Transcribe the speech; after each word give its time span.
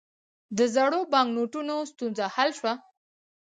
د 0.57 0.59
زړو 0.75 0.99
بانکنوټونو 1.13 1.75
ستونزه 1.91 2.25
حل 2.35 2.49
شوه؟ 2.59 2.73